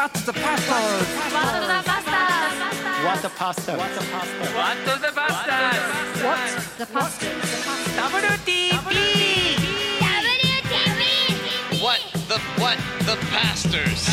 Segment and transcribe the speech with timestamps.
[0.00, 0.72] What's the pasta?
[3.04, 3.76] What the pasta?
[3.76, 4.08] What the
[5.12, 5.52] pasta?
[6.78, 7.26] The pasta.
[8.00, 8.96] WTP!
[11.82, 14.08] What the what the pastors?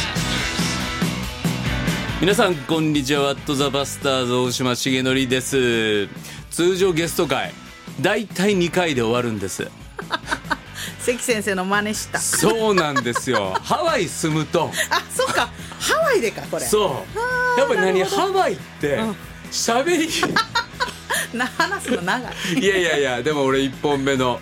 [2.19, 6.07] 皆さんこんにちはワットザバスターズ大島重則です
[6.51, 7.54] 通常ゲスト会
[8.01, 9.71] だいたい2回で終わるんです
[10.99, 15.49] 関先生の真似したそうなんですよハワイ住むとあそっか
[15.88, 16.66] ハワイでかこれ。
[16.66, 17.05] そ
[17.58, 17.59] う。
[17.59, 18.04] やっぱり何？
[18.04, 19.00] ハワイって
[19.52, 20.10] 喋り。
[21.38, 22.60] な話すの長い。
[22.60, 24.40] いやいやいやでも俺1本目の。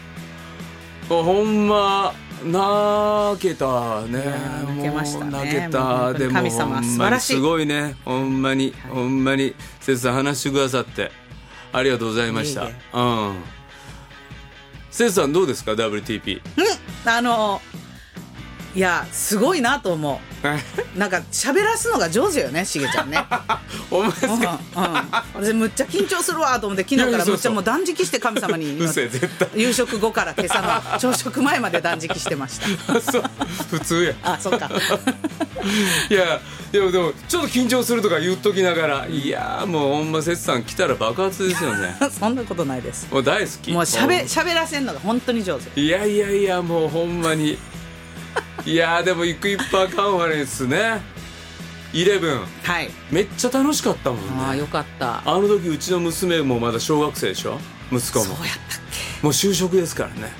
[1.09, 2.13] ほんま
[2.43, 4.23] 泣けたね。
[4.67, 5.31] 泣けましたね。
[5.31, 6.13] 泣けた。
[6.13, 7.95] でもすごいね。
[8.05, 9.55] ほんまに、ほんまに。
[9.79, 11.11] 節さん話してくださって。
[11.71, 12.69] ありがとうございました。
[12.93, 13.43] うん。
[14.91, 16.41] 節さんどうですか？WTP
[17.05, 17.61] あの
[18.75, 20.99] いやすごいなと思う。
[20.99, 23.17] なんか喋らすのが上手よねしげちゃんね。
[23.89, 24.41] お前ですうんうん。
[24.41, 24.59] か
[25.33, 29.49] 私むっちゃ緊張するわと思って昨日からむっちゃもう断食して神様にうせえ絶対。
[29.55, 32.99] 夕食後から今朝の朝食前まで断食してました。
[32.99, 33.23] そう。
[33.69, 34.13] 普通や。
[34.23, 34.69] あそっか。
[36.09, 41.95] いやでもでもちょっと緊張するとか言っときながらいやもうほんま節さん来たら爆発ですよね。
[42.11, 43.07] そんなことないです。
[43.09, 43.71] もう大好き。
[43.71, 45.79] もうしゃべ喋らせんのが本当に上手。
[45.79, 47.57] いやいやいやもうほんまに
[48.65, 50.99] いやでも行く一パーカンファレンスね。
[51.93, 52.89] イレブンはい。
[53.11, 54.27] めっちゃ楽しかったもんね。
[54.39, 55.19] ああよかった。
[55.19, 57.59] あの時うちの娘もまだ小学生でしょ？
[57.91, 58.25] 息子も。
[58.25, 58.79] そうやったっ
[59.21, 59.23] け？
[59.23, 60.31] もう就職ですからね。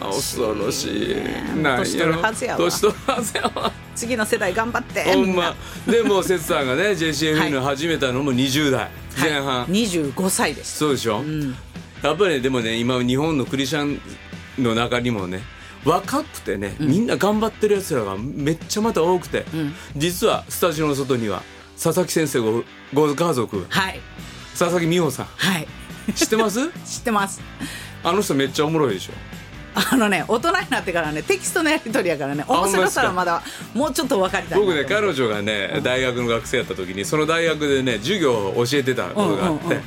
[0.00, 1.16] あ恐ろしい。
[1.62, 2.58] なん年取るはずやわ。
[2.58, 3.72] 年取るはずやわ。
[3.94, 5.04] 次の世代頑張って。
[5.04, 5.54] ほんま。
[5.86, 8.90] でも節さんがね JCFN 始めたのも20代。
[9.18, 10.78] 前半、はい、25歳です。
[10.78, 11.24] そうでしょ、
[12.02, 14.00] やっぱりねでもね今日本のクリスチャン
[14.62, 15.40] の中にもね
[15.84, 19.44] 若くてね、みんな頑張ってるやつらがめっちゃまた多くて、
[19.96, 21.42] 実はスタジオの外には
[21.82, 22.64] 佐々木先生ご
[22.94, 23.64] ご家族。
[23.68, 24.00] はい。
[24.58, 25.26] 佐々木美穂さん。
[25.26, 25.66] はい。
[26.14, 26.68] 知ってます？
[26.84, 27.40] 知ってます。
[28.02, 29.12] あの人めっちゃおもろいでしょ。
[29.74, 33.42] あのね大人になってからねテキストのやり取りやからね面白さはまだ
[33.74, 39.78] もうちょっと分かりたいな僕ね彼女がね大学の学生やった時にその大学でね授業を教えてたことがあって。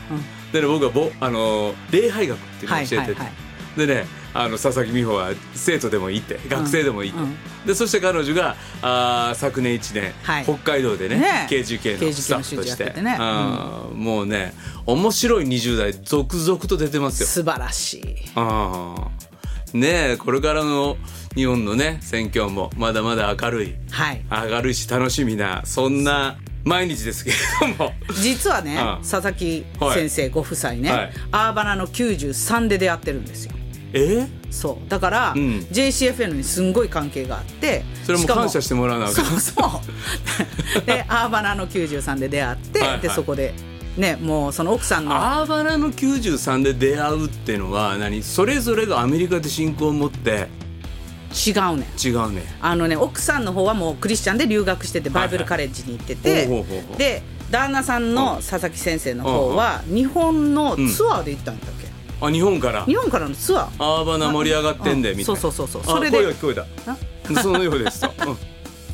[0.53, 3.87] でね僕はぼあの礼拝学っていうのを教えてて、はいはいはい。
[3.87, 7.35] でねあの佐々木美穂は生徒でもいて学生でもいて、うん。
[7.65, 10.43] でそして彼女があー昨年1年、はい。
[10.43, 11.47] 北海道でねね。
[11.49, 13.01] 刑事系のスタッフとして。
[13.01, 13.17] ね。
[13.93, 14.53] もうね
[14.85, 17.27] 面白い20代続々と出てますよ。
[17.27, 18.15] 素晴らしい。
[18.35, 19.77] あー。
[19.77, 20.97] ねえこれからの
[21.33, 23.75] 日本のね選挙もまだまだ明るい。
[23.89, 24.25] はい。
[24.29, 27.37] 明るいし楽しみなそんな毎日ですけれ
[27.75, 27.93] ども。
[28.21, 31.11] 実はねああ佐々木先生ご夫妻ね、はい。
[31.31, 33.53] アーバナの93で出会ってるんですよ
[33.93, 34.27] え？
[34.49, 34.89] そう。
[34.89, 35.59] だから、うん。
[35.71, 39.25] JCFN にすんごい関係があってそれも感謝してもらわなあかん。
[39.25, 39.81] そうそ
[40.81, 40.81] う。
[40.85, 42.99] でアーバナの93で出会って、はいはい。
[42.99, 43.53] でそこで
[43.97, 48.23] ねもうその奥さんのアーバナの93で出会うっていうのは何？
[48.23, 50.47] それぞれがアメリカで信仰を持って。
[51.33, 52.07] 違うねん。
[52.07, 56.65] 違うねあのね奥さんの方はもうクリスチャンで留学しててバイブルカレッジに行ってて、
[56.97, 61.87] で旦那さんの佐々木先生の方は日本のツアーで行ったんだっけ、
[62.21, 62.85] あ日本から。
[62.85, 63.83] 日本からのツアー？
[63.83, 65.17] アーバナ盛り上がってんでうん。
[65.17, 65.41] みたいな。
[65.41, 65.93] そうそうそうそう。
[65.93, 66.17] あそれで。
[66.17, 66.55] 声が聞こえ
[67.33, 67.41] た。
[67.41, 68.01] そのようです。
[68.01, 68.09] と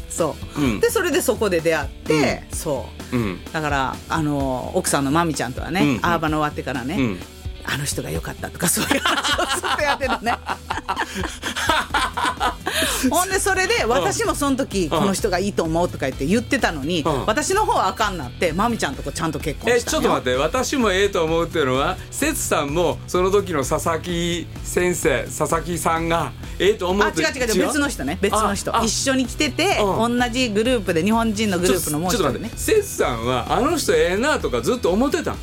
[0.09, 0.79] そう、うん。
[0.79, 3.15] でそれでそこで出会って、そう。
[3.15, 5.89] うん、うんだからあの奥さんのまみちゃんとはね、うん。
[5.89, 7.19] うんアーバナ終わってからね、うん。
[7.65, 10.33] あの人が良かったとかそういう話をずっとやってるね
[13.09, 17.25] ほんでそれで私もその時この人がいいと思うとか言って言ってたのに、うん。
[17.25, 28.17] 私の方はあかんなってまみちゃんとこちゃんと結婚えしたっちょっと待って私もええと思うっていうのは節さんもその時の佐々木先生佐々木さんがええと思うってあ違う違う違う別の人ね。
[28.21, 28.71] 別の人。
[28.83, 30.19] 一緒に来てて、うん。
[30.19, 35.37] 同じグループで日本人のグループのもう一ちょ人ねっと待って節さんはあの人ええなとかずっと思ってたん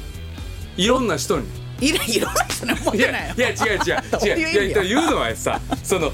[0.76, 1.64] いろんな人に。
[1.80, 3.80] いろいろんな人に思っいてないいや違う違う
[4.10, 6.10] どう違う言うのはさその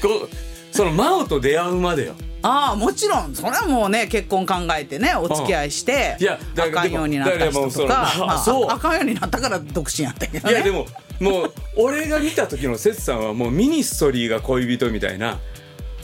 [0.00, 2.14] こうその真央と出会うまでよ。
[2.44, 3.34] ああもちろん。
[3.34, 8.12] それはもうね結婚考えてねお付き合いしていやだからあかんようになった人とか。
[8.18, 10.54] まあそうああかんようになったから独身やったけどね。
[10.54, 10.86] いやでも
[11.20, 15.38] もう俺が見た時の節さんはもうミニストリーが恋人みたいな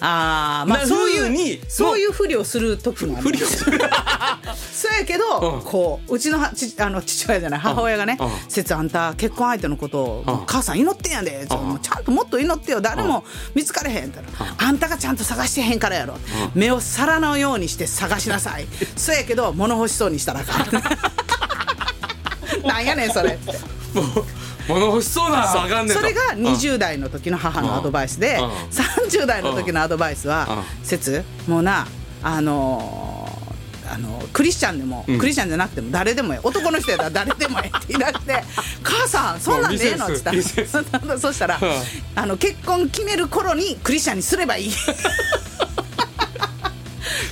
[0.00, 3.78] ああまあなそういうそういうふりをする時もある ふりをする。
[4.72, 5.62] そうやけど、うん。
[5.62, 6.50] こううちのあ
[6.90, 10.46] の父親じゃない母親がねうん「節あんた結婚相手のことをうん。
[10.46, 11.12] 母さん祈ってん。
[11.12, 11.56] やで」ちゃ
[12.00, 13.24] んともっと祈ってよ誰も
[13.54, 14.20] 見つかれへん」って
[14.58, 16.18] あんたがちゃんと探してへんからやろ」
[16.54, 18.66] 目を皿のようにして探しなさい」
[18.96, 20.82] そうやけど物欲しそうにしたらあかん。
[22.66, 23.38] なんやねんそれ
[24.68, 28.50] 物欲しそうなそれが20代の時の母のアドバイスでうん。
[29.08, 31.86] 30代の時のアドバイスはう「節もうな
[32.22, 33.48] あのー
[33.90, 36.40] あのクリスチャンでも、クリスチャンじゃなくても誰でもええ。
[36.42, 38.44] 男の人やったら誰でもええって言い出して
[38.84, 40.36] 「母さんそんなんでええの?」っつったら。
[41.18, 41.58] そしたら、
[42.14, 44.72] あの結婚決める頃にクリスチャンにすればいい。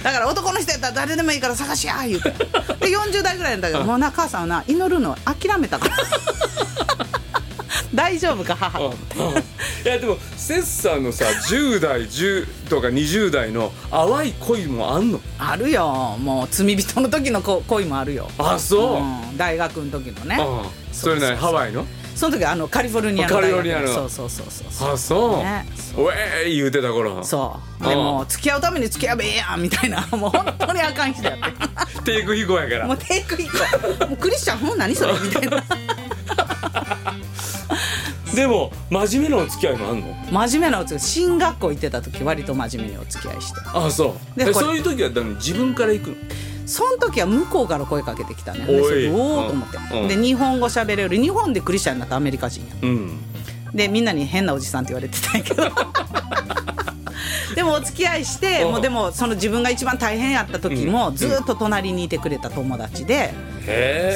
[0.02, 2.30] だから男の人やったら誰でもいいから探しや言うて。
[2.30, 5.96] で40代ぐらいなんだけどもうな母さんはな祈るの諦めたから
[7.96, 8.78] 大丈夫か母？
[8.78, 8.94] うんい
[9.88, 15.20] やでもセッさんのさ10代10とか20代の淡い恋もあんの？
[15.38, 16.16] あるよ。
[16.20, 19.00] もう罪人の時のこ恋もあるよ、あそう、
[19.30, 20.36] うん、大学の時のね。
[20.38, 21.84] うんそれなりハワイの？
[22.14, 23.88] その時はあのカリフォルニアの大学カリフォルニアの。
[23.88, 25.66] そうそうそうそうあそう、ね
[25.96, 27.22] おえー言うてた頃。
[27.24, 27.84] そう。
[27.84, 30.06] うんでも付き合うために付き合えばええやんみたいな。
[30.16, 32.00] もう本当にあかん人やって。
[32.04, 32.86] テイク飛行やから。
[32.86, 34.06] もうテイク以降。
[34.06, 35.12] もうクリスチャンほん何それ？
[35.12, 35.62] みたいな
[38.36, 40.06] でも真面目なお付き合いもあんの？
[40.30, 43.60] 真面目なお付き合い進学校行ってた時割と真面目にお付き合いして。
[43.64, 44.38] あそう。
[44.38, 46.16] でそういう時は自分から行くの？
[46.66, 48.66] その時は向こうから声かけてきたね。
[48.68, 50.08] おおおと思って、うん。
[50.08, 51.16] で日本語喋れる。
[51.16, 53.18] 日本でクリスチャンになったアメリカ人やうん。
[53.72, 55.64] でみんなに変なおじさんって言われてたんやけど。
[57.54, 58.72] でもお付き合いしてうん。
[58.72, 63.32] もうでもその自分が一番大変やった時もずっと隣にいてくれた友達で、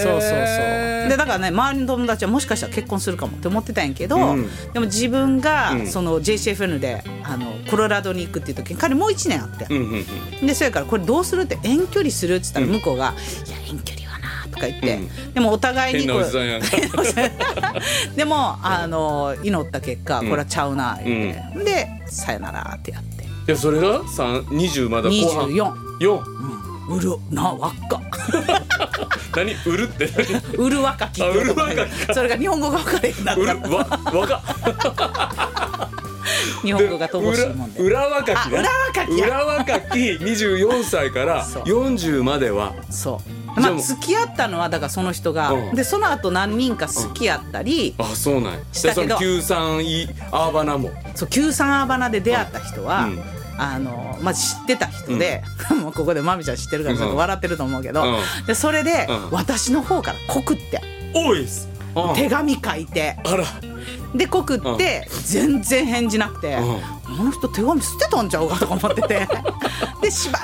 [0.03, 1.09] そうそうそう。
[1.09, 4.49] でだからね周りの友達はもしかしたら結婚するかもって思ってたんやけど、うん。
[4.73, 5.87] でも自分がうん。
[5.87, 10.05] その JCFN であのコロラドに行くっていう時に彼もう1年あって、うんうん
[10.41, 10.47] うん。
[10.47, 13.15] でそれからこれどうするって遠距離するって言ったら向こうが
[13.47, 14.99] 「いや遠距離はな」とか言って、
[15.35, 16.07] でもお互いに
[18.17, 23.25] でもあの祈った結果これはちゃうな言って、で「さよなら」ってやって。
[23.25, 25.49] いやそれが三20まだ後半。
[25.49, 27.17] 24 4うる。
[27.31, 28.01] な若っ
[29.37, 29.55] 何？
[29.67, 30.09] 売るって
[30.57, 31.23] うる若き。
[31.23, 33.41] あうる若きそれが日本語が分かれへんなった。
[33.41, 34.41] 売るわ若っ
[36.63, 37.83] 日本語が乏しいもんで。
[37.83, 39.27] 裏裏若きあ裏若きや。
[39.27, 41.63] 裏若き24歳からそう。
[41.65, 42.75] 40までは。
[42.91, 43.21] そ
[43.57, 43.61] う。
[43.61, 45.75] まあ付き合ったのはだからその人が、うん。
[45.75, 48.59] でその後何人か好きやったり、あそうなんや。
[48.73, 49.19] したけど。
[49.19, 50.91] でその93いアーバナも。
[51.15, 53.23] そう旧三アバナで出会った人は、うん
[53.63, 55.43] あのまあ、知ってた人で、
[55.83, 58.07] もうここでまみちゃん知ってるからちょっと笑ってると思うけど、う
[58.43, 58.47] ん。
[58.47, 59.29] でそれで、うん。
[59.31, 60.81] 私の方から告って。
[61.13, 61.69] 多いっす。
[61.95, 62.15] うん。
[62.15, 63.19] 手紙書いて。
[63.23, 63.45] あら。
[64.15, 67.17] で告って、全然返事なくて、うん。
[67.19, 69.29] この人手紙捨てたんちゃうかとか思ってて。
[70.01, 70.41] でしば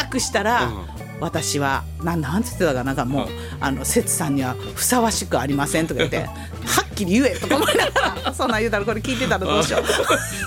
[0.00, 3.64] らくしたら、うん私はなんなんて言ってたかななんかもう、うん。
[3.64, 9.82] あの節さんにはふさわしくありませんとか言ってはっきり言えとか思いながら そんなん言うたらこれ聞いてたらどうしよう。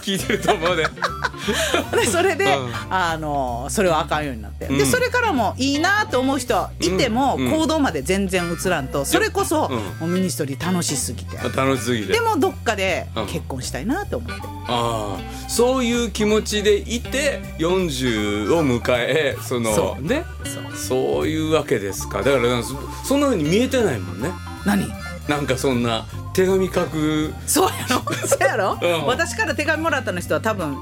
[0.04, 0.86] 聞いてると思うで。
[1.96, 2.74] でそれで、うん。
[2.90, 4.78] あのそれはあかんようになって、うん。
[4.78, 7.52] でそれからもいいなと思う人いても、うん。
[7.52, 9.78] 行動まで全然移らんとそれこそ、うん。
[9.78, 11.38] もうミニストリー楽しすぎて。
[11.56, 12.14] 楽しすぎて。
[12.14, 13.28] でもどっかでうん。
[13.28, 15.18] 結婚したいなと思って、ああ
[15.50, 20.04] そういう気持ちでいて40を迎えそのそう。
[20.04, 20.24] ね
[20.72, 20.76] そう。
[20.76, 22.20] そういうわけですか。
[22.20, 24.32] だからそそんな風に見えてないもんね。
[24.66, 24.88] 何？
[25.28, 27.34] なんかそんな手紙書く。
[27.46, 28.14] そうやろ？
[28.28, 29.06] そうやろ、うん。
[29.06, 30.78] 私から手紙もらったの人は多分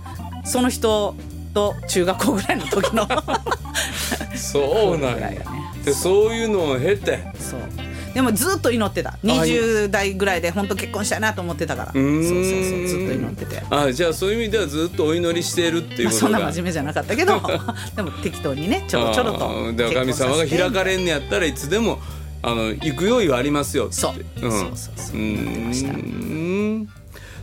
[0.46, 1.16] その人
[1.54, 3.08] と中学校ぐらいの時の。
[4.36, 5.46] そうなんやね。
[5.84, 7.20] でそういうのを経て。
[7.40, 7.60] そう
[8.14, 9.18] でもずっと祈ってた。
[9.24, 11.92] 20代ぐらいで本当結婚したいなと思ってたから。
[11.94, 13.64] そうそうそうずっと祈ってて。
[13.70, 16.28] あじゃあそういう意味ではずっとお祈りしているっていうまあ、ことが。
[16.28, 17.42] そんな真面目じゃなかったけど。
[17.96, 19.74] でも適当にね ちょろちょろと。
[19.74, 22.00] で神様が開かれんねやったらいつでも
[22.42, 23.86] あの行く用意はありますよ。
[23.86, 24.46] ってそう。
[24.46, 25.16] うん、そうそうそう。
[25.16, 25.94] う言ってました。
[25.94, 26.90] ーん。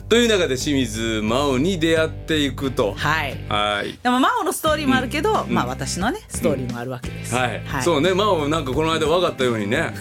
[0.08, 2.94] という中で清水真央に出会っていくと。
[2.94, 3.36] はい。
[3.48, 3.98] はい。
[4.02, 8.12] でも真央のストーリーもあるけど、まあ私のねストーリーもあるわけです、はい、そうね。
[8.14, 9.94] 真央なんかこの間分かったようにね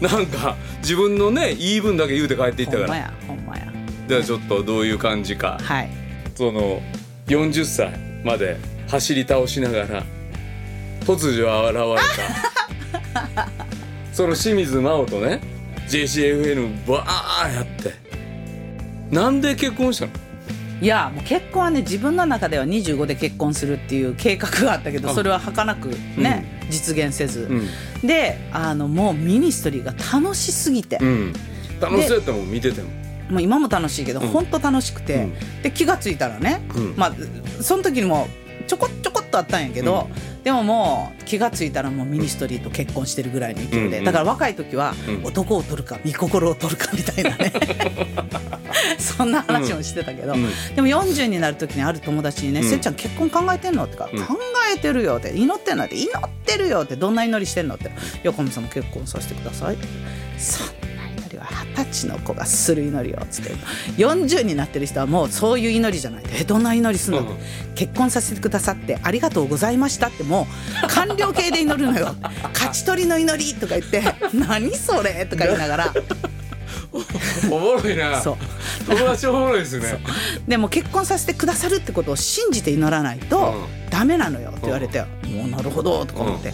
[0.00, 2.86] なんか自分のね言い分だけ言うて帰っていったから。
[2.86, 3.72] ほんまやほんまや。
[4.08, 5.58] じゃあちょっとどういう感じか。
[5.62, 5.88] はい。
[6.34, 6.82] その
[7.26, 7.90] 40歳
[8.24, 8.56] まで
[8.88, 10.02] 走り倒しながら
[11.00, 13.48] 突如現れた。
[14.12, 15.40] その清水真央とね
[15.88, 17.94] JCFN バーやって。
[19.10, 20.12] なんで結婚したの？
[20.80, 28.06] いやもう結婚はね自分の中では25で結婚するっていう計画があったけどあそれは儚くね、実現せず、うん。
[28.06, 31.32] であのもう ministry が楽しすぎて、うん。
[31.80, 32.90] 楽しそうやったもん見てても。
[33.30, 34.28] もう今も楽しいけど、うん。
[34.28, 35.62] 本当楽しくて、うん。
[35.62, 36.94] で気がついたらね、うん。
[36.96, 37.14] まあ
[37.62, 38.28] その時にも
[38.66, 40.08] ちょこちょこっとあったんやけど、
[40.44, 45.24] でももう気がついたらもう ministry と結婚してるぐらいの勢いで、うんだから若い時はうん。
[45.24, 47.52] 男を取るか御心を取るかみたいなね。
[48.98, 50.48] そんな話もしてたけど、うん。
[50.74, 54.12] でも40になる時にある友達にね「うんせっちゃん結婚考えてんの?」ってか考
[54.74, 57.90] えてるよ」って「祈ってんの?」って「祈ってるよ」って「どんな祈りしてんの?」って「い
[58.22, 59.76] や神様結婚させてください」
[60.38, 60.64] そ
[61.74, 63.54] たちの子がする祈りをつって。
[63.96, 66.24] 40になってる人はもうそういう祈りじゃない。
[66.32, 67.36] えどんな祈りすんの、うん。
[67.74, 70.22] 結婚させてくださってありがとうございましたって。
[70.22, 70.46] も
[70.84, 72.14] う官僚系で祈るのよ。
[72.54, 74.02] 勝ち取りの祈りとか言って。
[74.32, 75.26] 何それ？
[75.26, 75.94] とか言いながら。
[77.50, 78.20] おもろいな。
[78.20, 78.36] そう。
[78.86, 79.98] 友達おもろいですね。
[80.46, 86.52] でも結婚させてくださるってことを信じて祈らないとうダメなのよって言われて、もうなるほどとか思って、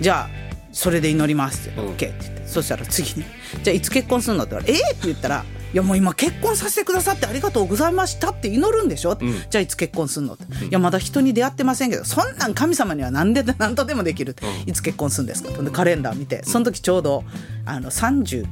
[0.00, 0.43] じゃあ
[0.74, 1.80] それで祈りますって。
[1.80, 2.12] 言って、うん。
[2.12, 2.46] OK って言って。
[2.46, 3.24] そしたら次に
[3.62, 4.96] じゃあいつ結婚するのって言われてえー？
[4.96, 9.24] って言ったらいやもう今結婚させてくださってありがとうございましたって祈るんでしょ、って。
[9.24, 9.32] ん。
[9.32, 16.44] じゃあいつ結婚するのって、いやまだ人に出会ってませんけどそんなん神様には何で何とでもできるって、いつ結婚するんですかでカレンダー見て。
[16.44, 17.24] その時ちょうど
[17.64, 18.46] あの30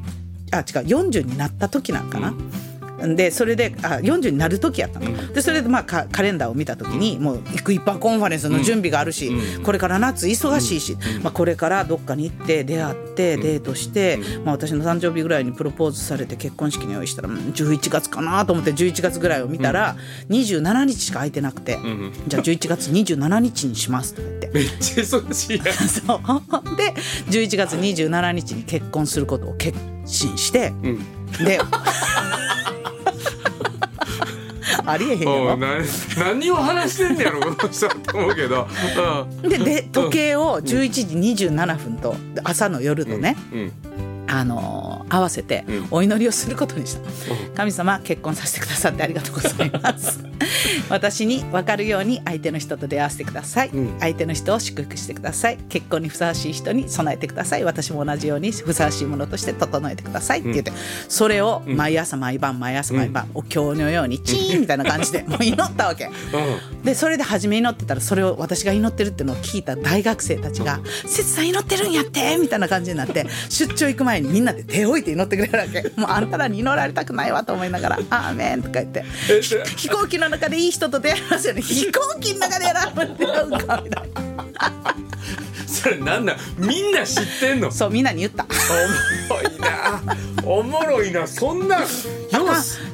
[0.52, 2.34] あ違う40になった時なんかな、
[3.16, 9.30] でそれであ40になる時やったの、でそれでまあカカレンダーを見た時に、もう行く一般コンファレンスの準備があるし、
[9.62, 19.96] これから夏忙しいし、まあ、これからどっかに行って出会ってデートして、まあ、私の誕生日ぐらいにプロポーズされて結婚式の用意したらうん11月かなと思って11月ぐらいを見たら、
[20.28, 21.78] 27日しか空いてなくて、
[22.28, 24.50] じゃあ11月27日にしますとか言って。
[24.52, 25.76] めっちゃ忙しいやん。
[25.88, 26.76] そう。
[26.76, 26.94] で
[27.30, 30.72] 11月27日に結婚することを決心して、
[31.44, 31.58] で
[34.84, 35.60] ありえへん
[36.18, 38.66] 何を話してんねやろこの人と思うけど。
[39.42, 43.62] でで時計を11時27分と朝の夜とね、うんう
[44.08, 45.88] んあのー合わせてうん。
[45.90, 47.00] お祈りをすることにした、
[47.54, 50.24] 神様結婚させてくださってありがとうございます。
[50.88, 53.96] 私に分かるように相手の人と出会わせてください、ん。
[54.00, 55.58] 相手の人を祝福してください。
[55.68, 57.64] 結婚にふさわしい人に備えてください。
[57.64, 60.40] 私も同じようにふさわしいものとして整えてください。
[60.40, 60.72] って言って、
[61.08, 66.08] それを毎朝毎晩毎朝毎晩、お経のようにチーンみたいな感じでもう祈ったわけ。
[66.84, 75.82] でそれで初め祈ってたらそれを私が祈ってるっていうのを聞いた大学生たちが「節さん祈ってるんやって」みたいな感じになって出張行く前にみんなで手を置いて祈ってくれるわけ。
[76.00, 79.04] もうあんたらに祈られたくないわと思いながら「アーメン」とか言って。
[79.76, 81.62] 飛行機の中でいい人と出会いますよね。
[81.62, 84.02] 飛行機の中で選ぶんだよみたいな
[85.66, 86.36] それなんなん？
[86.58, 87.70] みんな知ってんの？
[87.70, 88.44] そうみんなに言った。
[88.44, 90.02] おもろいな
[90.44, 91.80] おもろいなそんな。
[91.80, 91.86] よ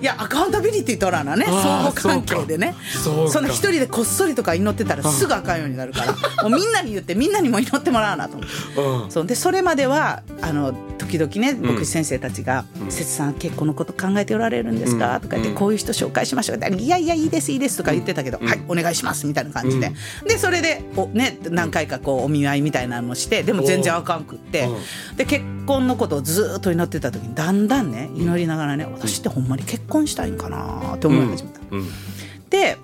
[0.00, 1.47] いやアカウンタビリティ取らなね。
[1.47, 2.75] 相互関係でね。
[3.02, 3.33] そうか。
[3.33, 6.12] その一人でこっそりとか祈ってたらすぐあかんようになるから。
[6.49, 9.11] もうみんなに言ってみんなにも祈ってもらわなと思ってうん。
[9.11, 9.26] そう。
[9.26, 19.93] でそれまではあの時々ね牧師先生たちが「節、さん結婚のこと考えておられるんですか?」とか言って、こういう人紹介しましょう」って「いやいやいいですいいです」とか言ってたけど「はいお願いします」みたいな感じで、
[20.26, 24.69] でそれでお、ね、何回かこうお見舞いみたいなのをしてでも全然あかんくって。
[25.17, 31.61] で結婚のことをずっと祈ってた時にだんだんね祈りながらね私ってほんまに結婚したいんかなって思い始めた。
[31.71, 31.88] うん。
[32.50, 32.76] で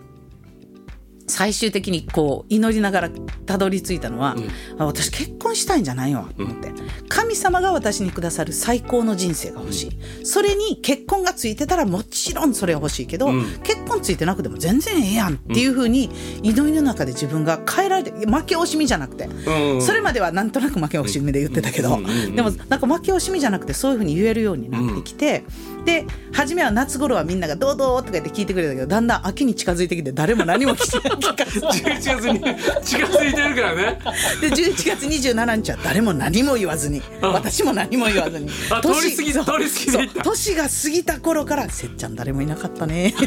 [1.27, 3.11] 最終的にこう祈りながら
[3.47, 4.37] たどり着いたのは、
[4.79, 6.71] あ私結婚したいんじゃないわと思って、
[7.15, 16.11] 神様が私にくださる最高の人生が欲しい、それに結婚がついてたらもちろんそれは欲しいけど、結婚ついてなくても全然ええやんっていうふうに
[16.43, 19.83] 祈りの中で自分が変えられて負け惜しみじゃなくて、うん。
[19.83, 22.01] それまではなんとなく負け惜しみで言ってたけど、
[22.35, 25.45] でもなんか負け惜しみじゃなくてそういうふうに言えるようになってきて、
[25.85, 32.41] で初めは夏頃はみんなが「どうどう?」とか言って聞いてくれたけどだんだん秋に近づいてきて誰も何も聞か聞かず11月に
[32.85, 33.99] 近づいてるからね。
[34.41, 38.49] で11月27日は誰も何も言わずに私も何も言わずに。
[38.71, 40.23] あ通り過ぎそう通り過ぎた。
[40.25, 43.15] 年が過ぎた頃から「せっちゃん誰もいなかったね」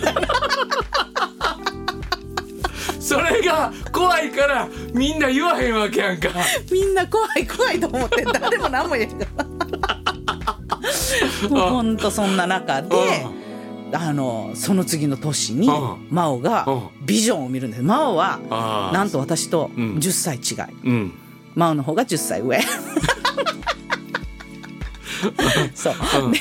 [3.00, 6.30] それが怖いからみんな言わへんわけやんか。
[6.70, 9.97] みんな怖い怖いと思って誰も何も言えないもう
[11.50, 13.26] ほんとそんな中で
[13.94, 16.08] あのその次の年にうん。
[16.10, 17.84] 真央がうビジョンを見るんです。
[17.84, 18.40] 真央は
[18.94, 19.96] なんと私とうん。
[19.96, 20.40] 10歳違
[20.72, 20.76] い。
[20.84, 21.14] うん。
[21.56, 22.60] 真央の方が10歳上。
[25.74, 25.94] そう。
[26.32, 26.40] で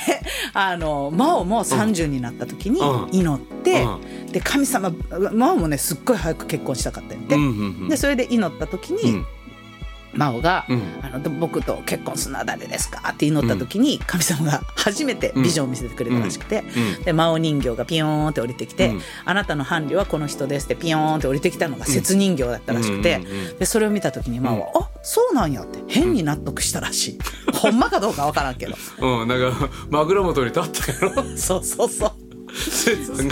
[0.53, 3.09] あの真央も30になった時にうん。
[3.13, 7.35] 祈ってうで神様真央もねすっごい早く結婚したかったんやって。
[7.37, 7.53] うんうんう
[7.87, 7.89] ん。
[7.89, 9.27] でそれで祈った時に、うん
[10.17, 10.83] 真央が、うん。
[11.03, 17.03] あの僕と結婚するのは誰ですか?」って祈った時に神様が初めてビジョンを見せてくれたらしくて、うん。
[17.05, 19.03] で真央人形がピヨーンって降りてきて「うん。
[19.25, 23.21] あなたの伴侶はこの人です」ってピヨーンって降りてきたのが雪人形だったらしくて、
[23.59, 27.19] でそれを見た時に真央は「あそうなんや」って変に納得したらしい、
[27.53, 28.77] ほんまかどうかわからんけど。
[29.01, 30.63] うんなんか枕元に立っ
[30.99, 31.37] たやろ。
[31.37, 32.13] そうそうそう。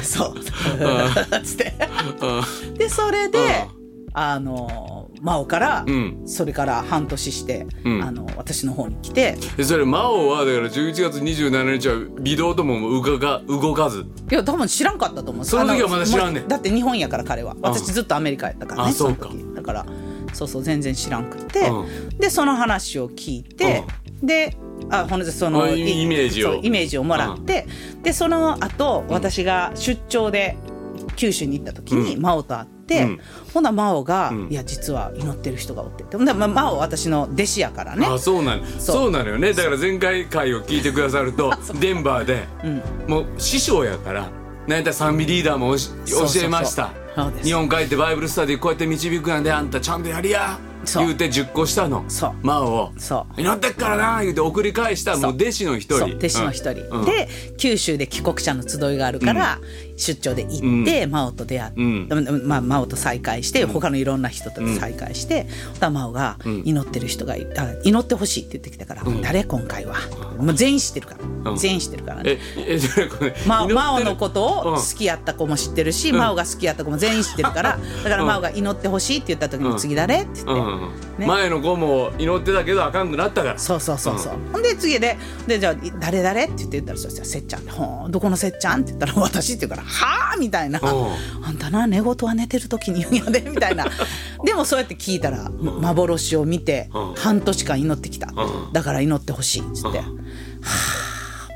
[0.02, 0.34] そう。
[1.42, 1.74] つって。
[1.80, 3.66] あでそれで
[4.12, 6.22] あの真央から、うん。
[6.26, 8.02] それから半年して、うん。
[8.02, 9.36] あの私の方に来て。
[9.56, 14.04] でそれ魔王はだから11月27日は微動とも動か動かず。
[14.30, 15.44] いや多分知らんかったと思う。
[15.44, 16.48] その時はまだ知らんねん。
[16.48, 17.56] だって日本やから彼は。
[17.62, 19.30] 私ずっとアメリカやったからねあそうか。
[19.54, 19.86] だから
[20.34, 23.84] そうそう全然知らんくて、うでその話を聞いて、
[24.22, 24.56] で
[24.90, 26.56] あほんでそのイメージを。
[26.56, 27.66] イメージをもらって、
[28.02, 30.58] でその後私が出張で
[31.16, 33.20] 九州に行った時に真央と会って、うん。
[33.52, 34.48] ほな真央が、ん。
[34.50, 38.06] いや実は祈ってる人がおってほんでまあ真央私の弟子やからね。
[38.06, 39.10] あそうなのそう。
[39.10, 39.52] なのよね。
[39.52, 42.46] だから前回回を聞いてくださると デンバーで、
[43.06, 44.28] もう師匠やから
[44.66, 46.90] なんやったら賛美リーダーも教えました。
[47.42, 51.06] 日本帰ってバイブルスタディこうやって導くなんであんたちゃんとやりやそう。
[51.06, 52.04] 言うて10個したの。
[52.08, 52.34] そう。
[52.42, 52.92] 真央を。
[52.98, 53.40] そう。
[53.40, 56.16] 祈ってっからな言うて送り返したもう弟子の一人。
[56.16, 57.00] 弟子の一人、うん。
[57.00, 57.04] うん。
[57.04, 59.58] で九州で帰国者の集いがあるから、
[59.96, 62.42] 出張で行って、真央と出会って、うん。
[62.46, 69.44] まあ、真央と再会して他のいろんな人と再会して、ほたら真央が祈ってる人がいあ祈ってほしいって言ってきたから「誰？
[69.44, 69.96] 今回は?」
[70.38, 71.56] もう全員知ってるから、うん。
[71.56, 72.38] 全員知ってるからね。
[72.56, 74.76] ええそれこれま真央のことをうん。
[74.76, 81.26] 好きやった子も知ってるし、真央が好きやった子も全員知ってるからだから真央が祈ってほしいって言った時に「次誰?」って言って、うんね。
[81.26, 83.58] 前の子も祈ってたけどあかんくなったから。
[83.58, 90.82] そうそうそうそう、ほんで次で「でじゃあ誰誰?」って言って言ったらそしたら「せっちゃん」で「ほんどこのせっちゃん?」って言ったら「私」って言うから「はあ?」みたいな「う
[91.42, 93.86] あんたな寝言は寝てる時に言うんやで」みたいな。
[94.44, 97.14] でもそうやって聞いたら幻を見てうん。
[97.14, 98.28] 半年間祈ってきた。
[98.28, 98.72] うん。
[98.72, 99.98] だから祈ってほしいっつって。
[99.98, 100.04] は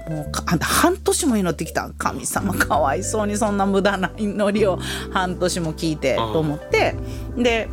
[0.06, 1.90] あもうかあんた半年も祈ってきた。
[1.98, 4.78] 神様かわいそうにそんな無駄な祈りを
[5.10, 6.32] 半年も聞いてうん。
[6.32, 6.94] と思って。
[7.36, 7.68] で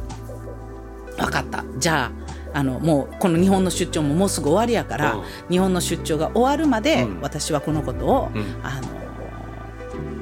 [1.17, 1.63] 分かった。
[1.77, 2.11] じゃ
[2.53, 5.23] ああのもうこの日本の出張ももうすぐ終わりやから、うん。
[5.49, 7.21] 日本の出張が終わるまで、うん。
[7.21, 8.43] 私はこのことを、うん。
[8.63, 9.04] あの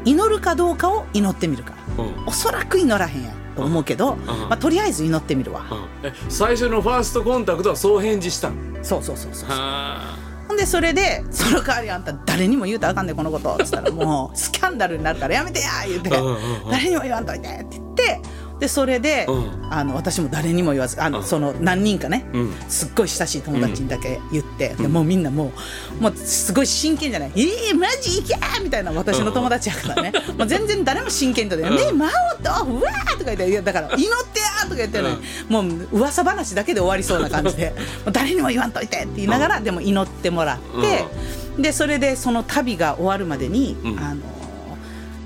[0.05, 1.73] 祈るかどうかを祈ってみるか。
[1.97, 2.25] ら、うん。
[2.27, 6.07] おそらく祈らへんやと思うけど、まあ、とりあえず祈ってみるわ、うん。
[6.07, 10.17] え最初のファーストコンタクトはそう返事したのそうそうそうそうは
[10.47, 13.55] ほんでそれでその代わりあんた誰にも言うたらあかんねこのこと。
[13.55, 16.71] っつったらもう スキャンダルになるからやめてや言うてうんうんうん。
[16.71, 18.21] 誰にも言わんといてって言って
[18.59, 19.73] でそれで、うん。
[19.73, 21.25] あの私も誰にも言わずあの、うん。
[21.25, 22.53] その何人かね、うん。
[22.69, 25.51] すっごい親しい友達にだけ言って、でもうみんなも
[25.99, 32.11] うもうすごい真剣じゃない「えー、マジいけー!」みたいな私の友達やからね、 もう全然誰も真剣とで「うんねえ真央
[32.43, 32.65] と？
[32.65, 35.09] うわー!」とか言っていやだから「祈ってや!」とか言ってね、
[35.49, 37.73] もう噂話だけで終わりそうな感じで
[38.05, 43.99] 「もう誰にも言わんといて」って言いながら、でも祈ってもらって、でそれでその旅が終わるまでに、うん。
[43.99, 44.21] あの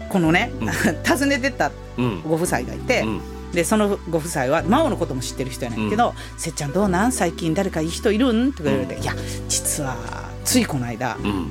[0.09, 0.53] このね、
[1.05, 1.86] 訪ねてったうん
[2.27, 3.21] ご夫妻がいて、うん。
[3.51, 7.11] でそのご夫妻は真央のことも知ってる人やねんけど「せっちゃんどうなん？
[7.13, 8.33] 最近誰かいい人いる？
[8.33, 9.15] ん?」とか言われて「いや
[9.47, 9.95] 実は
[10.43, 11.47] ついこの間、うん。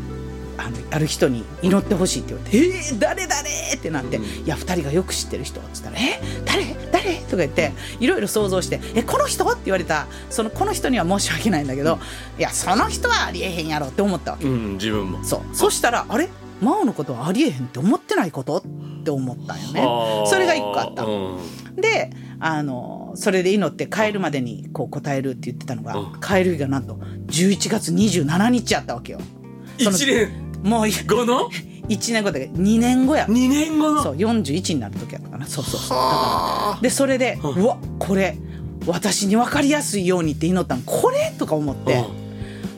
[0.59, 3.27] あのある人に祈ってほしい」って言われて「えー、誰？
[3.27, 6.21] 誰?」ってなって「いや2人がよく知ってる人」って言ったら「え？
[6.45, 6.77] 誰？
[6.93, 11.99] 誰?」とか言っていろいろ想像して「えこの人?」って言われたそのこの人には申し訳ないんだけど、
[12.39, 14.47] いやその人はありえへんやろって思ったわけ。
[14.47, 15.25] うん自分も。
[15.25, 15.41] そう。
[15.57, 16.29] そしたらあれ？
[16.61, 18.63] 真央のことはありえへんって思ってないことっ
[19.05, 20.27] て思ったんよね。
[20.27, 21.39] それが一個あったうん。
[21.77, 26.21] であのそれで祈って帰るまでにこう答えるって言ってたのが、うん。
[26.21, 26.95] 帰る日がなんと
[27.29, 29.21] 11月27日やったわけよ。
[29.79, 30.31] その一年。
[30.63, 31.51] もう後の？
[31.89, 33.27] 1年後だけど2年後や。
[33.27, 34.03] 2年後の？
[34.03, 35.47] そう41になる時やったかな。
[35.47, 35.97] そうそうそう。
[35.99, 38.37] だからでそれで、うわこれ
[38.87, 40.83] 私に分かりやすいようにって祈ったの。
[40.85, 41.33] これ？
[41.39, 42.05] とか思って、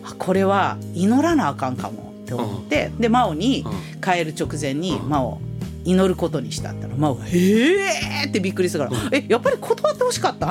[0.04, 5.40] あこれは祈らなあかんかもって思って、で真央にう帰る直前に真央
[5.90, 10.46] 祈ることにしたったら真央が「えー!」ってびっくりするから「えやっぱり断ってほしかった？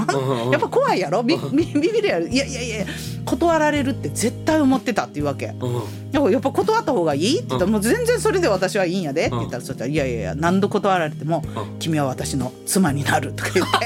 [0.52, 1.22] やっぱ怖いやろ？
[1.24, 2.28] ビビビビるやろ？
[2.28, 2.86] いやいやいや
[3.26, 5.48] 断られるって絶対思ってた」っていうわけ。
[5.60, 5.74] うん。
[6.12, 11.80] やっぱやっぱ断った方がいいって言ったら、もう全然それで私はいいんやでって言ったら、そしたら「いやいやいや何度断られても、うん。
[11.80, 13.86] 君は私の妻になる」とか言って。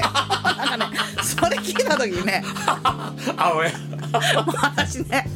[0.62, 2.42] なんかねそれ聞いた時にね
[3.36, 3.70] あおや
[4.46, 5.26] 私ね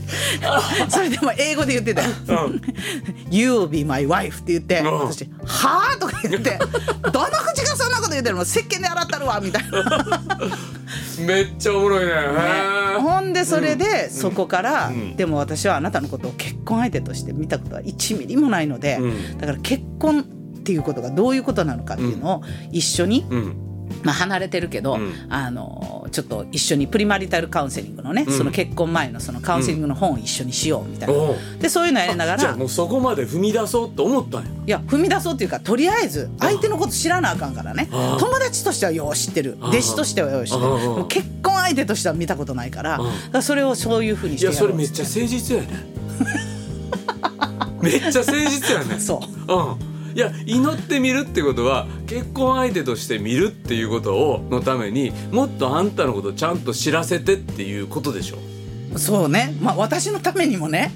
[0.89, 2.63] それでも英語で言ってたようん
[3.31, 4.99] 「You'll be my wife」って言って、うん。
[5.01, 6.59] 私「はあ?」とか言って
[7.13, 10.21] 「どの口がそんなこと言ってるの石鹸で洗ったるわ」みたいな。
[11.27, 12.13] めっちゃおもろいね。
[12.13, 13.01] へー。
[13.01, 15.17] ほんでそれでそこから、ん。
[15.17, 19.39] でも私はあなたのことを結婚相手として見たことは1ミリもないので、うん。
[19.39, 20.25] だから結婚っ
[20.63, 22.43] ていうことがどういうことなのかっていうのを
[22.73, 23.66] 一緒に、うん
[24.03, 25.13] まあ、離れてるけど、うん。
[25.29, 28.33] あのちょっと一緒にプリマリタルカウンセリングのね、うん。
[28.33, 31.37] その結婚前のそのカウンセリングの本を一緒にしようみたいな、おう。
[31.61, 34.51] でそういうのやりながらじゃあもうそこまで踏み出そうと思ったんや。
[34.67, 37.89] いや踏み出そうっていうかとりあえず相手のこと知らなあかんからね。
[37.91, 39.59] 友達としてはよう知ってる。
[39.61, 40.69] 弟子としてはよう知ってる。
[40.69, 44.61] もう結婚相手としては見たことないからからそれをそういうふうにしいてやろう。
[44.61, 45.69] やそれめっちゃ誠実やね。
[47.83, 49.01] めっちゃ誠実やね。
[49.01, 49.53] そう。
[49.53, 58.56] うんいや祈ってみるってことは結婚相手として見るっていうことをのためにもっとあんたのことちゃんと知らせてっていうことでしょ。
[58.97, 59.55] そうね。
[59.61, 60.93] まあ私のためにもね。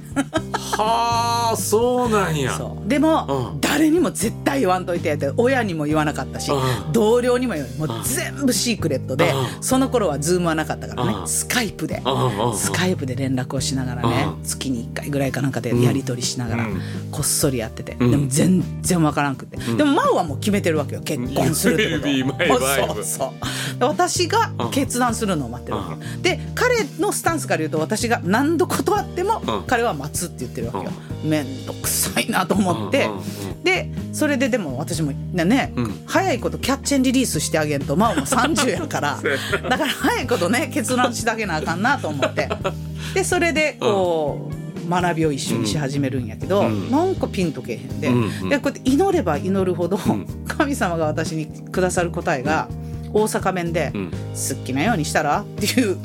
[0.54, 2.58] はあそうなんや。
[2.86, 3.60] でも、うん。
[3.60, 6.92] 誰にも絶対言わんといてって親にも言わなかったし、うん。
[6.92, 7.78] 同僚にも言わない。
[7.78, 9.62] もう全部シークレットで、うん。
[9.62, 11.28] その頃はズームはなかったからね、うん。
[11.28, 12.02] スカイプで、
[12.54, 14.42] スカイプで連絡をしながらね、うん。
[14.44, 16.80] 月に1回ぐらいかなんかでやり取りしながら、うん。
[17.10, 18.10] こっそりやってて、ん。
[18.10, 23.34] でも全然わからんくて、でも真央はもう決めてるわけよ結婚するってことそうそ
[23.76, 23.78] う。
[23.78, 29.64] で私が決断するのを待ってるわけ、で彼のスタンスから言うと私が何度断ってもうん。
[29.66, 30.92] 彼は待つって言ってるわけよ、
[31.24, 33.08] めんどくさいなと思って、
[33.64, 35.72] でそれででも私もね
[36.06, 39.18] 早いことキャッチェンリリースしてあげんと真央も30やから。
[39.68, 42.48] だから早いことね決断してあげなあかんなと思って。
[43.14, 44.50] でそれでこ
[44.86, 46.90] う、学びを一緒にし始めるんやけど、うん。
[46.92, 48.48] なんかピンとけえへんで,、うんうん。
[48.50, 50.26] でこうやって祈れば祈るほど、ん。
[50.46, 52.68] 神様が私にくださる答えが
[53.12, 54.10] 大阪弁で「うん。
[54.10, 55.96] 好きなようにしたら?」っていう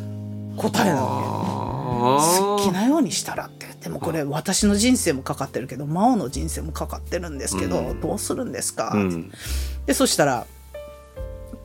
[0.57, 1.54] 答えなわけ。
[1.95, 3.65] 好きなようにしたらって。
[3.81, 8.01] でもこれ私の人生もかかってるけど真央の人生もかかってるんですけど、うん。
[8.01, 9.31] どうするんですか、うん。
[9.85, 10.47] でそしたら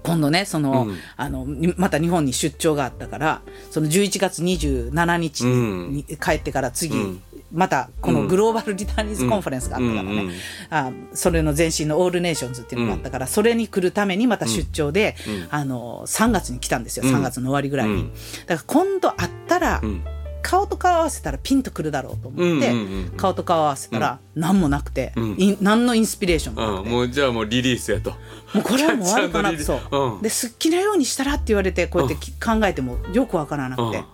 [0.02, 0.96] 今度ねその、うん。
[1.16, 7.22] あのにまた日本に出張があったからその11月27日に帰ってから次、うん。
[7.52, 10.30] またこのグローバルリターニーズコンファレンスがあったからね、
[10.70, 15.16] あそれの前身のオールネーションズっていうのがあったから、それに来るためにまた出張で、
[15.50, 17.06] あの3月に来たんですよ。
[17.06, 18.12] 3月の終わりぐらいに、うん。
[18.46, 20.04] だから今度会ったら、ん
[20.42, 25.34] 顔と顔合わせたらピンとくるだろうと思って、うんうんうん顔と顔合わせたら何もなくて、ん。
[25.38, 28.14] い何のインスピレーションもなくて、うんもうじゃあもうリリースやと
[28.54, 34.04] もうこれはもう終わるかなキャッチそャンドリリう、で好きなようにしたらって言われてこうやってき考えてもよくわからなくて、うん。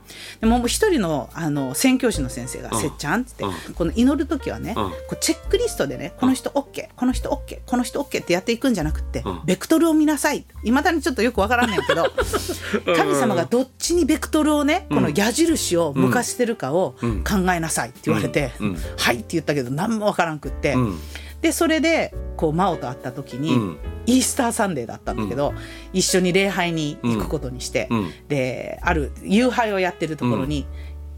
[0.40, 2.81] でも一人のあの宣教師の先生が「うん。
[2.81, 4.90] せっちゃん」って言っうて、この祈る時はね、うん。
[4.90, 9.40] こうチェックリストでねこの人 OK この人 OK この人 OK ってやっていくんじゃなくって、うん。
[9.44, 10.44] ベクトルを見なさい。
[10.62, 12.12] いまだにちょっとよくわからんねんけど
[12.96, 17.25] 神様がどっちにベクトルをねこの矢印を向かしてるかをうん。
[17.25, 18.66] 考えなさいって言われて「うん。
[18.68, 18.79] うん。
[18.99, 20.77] はい」って言ったけど何もわからんくって。
[21.46, 23.78] うんでそれでこう真央と会った時に、うん。
[24.06, 25.54] イースターサンデーだったんだけど、
[25.92, 28.11] 一緒に礼拝に行くことにして、うん。
[28.28, 30.66] である夕拝をやってるところに、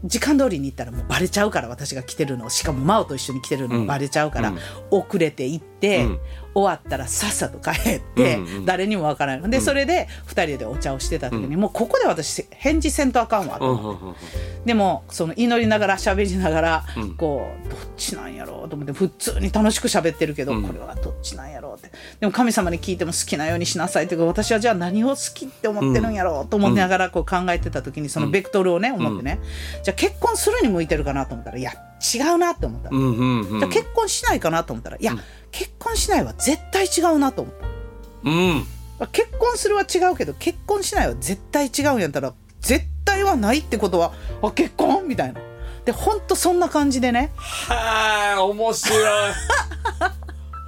[0.03, 2.49] 時間通りに行ったらもうバレちゃうから私が来てるの。
[2.49, 4.57] しかも真央と一緒に来てるのうんバレちゃうから、うん。
[4.91, 6.19] 遅れて行って、うん
[6.53, 9.51] 終わったらさっさと帰って、誰にもわからない。
[9.51, 13.71] でそれで2人でお茶をしてた時に、もうここで私返事せんとあかんわと。
[13.71, 14.19] うん思って。
[14.65, 17.15] でもその祈りながら喋りながら、うん。
[17.15, 20.63] こうどっちなんやろうと思って普通に楽しく喋ってるけど、うん。
[20.63, 21.91] これはどっちなんやろうって。
[22.19, 29.39] でも神様に聞いても好きなようにしなさいっていうか私はじゃあ何を好きって思ってるんやろうと思いながらこう考えてた時にそのベクトルをね思ってね、
[29.83, 31.71] じゃあ結婚するに向いてるかなと思ったらいや
[32.13, 32.89] 違うなって思った。
[32.89, 33.69] の、うんうんうん。
[33.69, 35.13] 結婚しないかなと思ったらいや、
[35.51, 37.67] 結婚しないは絶対違うなと思った。
[38.29, 38.65] うん。
[39.07, 45.39] 結婚するは違うけど結婚しないは絶対違うんやったら絶対はないってことはあ結婚みたいな。
[45.85, 47.31] でほんとそんな感じでね。
[47.37, 49.33] はあ面白い。